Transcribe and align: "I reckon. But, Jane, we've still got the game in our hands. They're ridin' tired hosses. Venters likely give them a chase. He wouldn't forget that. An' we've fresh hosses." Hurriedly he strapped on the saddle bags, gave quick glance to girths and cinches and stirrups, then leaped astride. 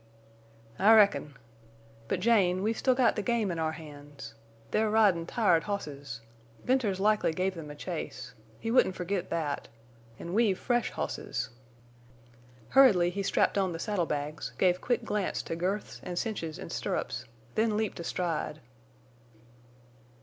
"I 0.79 0.95
reckon. 0.95 1.35
But, 2.07 2.21
Jane, 2.21 2.63
we've 2.63 2.75
still 2.79 2.95
got 2.95 3.15
the 3.15 3.21
game 3.21 3.51
in 3.51 3.59
our 3.59 3.73
hands. 3.73 4.33
They're 4.71 4.89
ridin' 4.89 5.27
tired 5.27 5.65
hosses. 5.65 6.21
Venters 6.65 6.99
likely 6.99 7.33
give 7.33 7.53
them 7.53 7.69
a 7.69 7.75
chase. 7.75 8.33
He 8.59 8.71
wouldn't 8.71 8.95
forget 8.95 9.29
that. 9.29 9.67
An' 10.17 10.33
we've 10.33 10.57
fresh 10.57 10.89
hosses." 10.89 11.49
Hurriedly 12.69 13.11
he 13.11 13.21
strapped 13.21 13.59
on 13.59 13.73
the 13.73 13.77
saddle 13.77 14.07
bags, 14.07 14.53
gave 14.57 14.81
quick 14.81 15.03
glance 15.03 15.43
to 15.43 15.55
girths 15.55 15.99
and 16.03 16.17
cinches 16.17 16.57
and 16.57 16.71
stirrups, 16.71 17.25
then 17.53 17.77
leaped 17.77 17.99
astride. 17.99 18.59